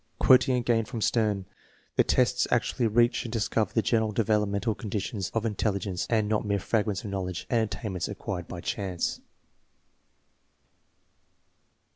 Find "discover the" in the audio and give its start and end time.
3.31-3.83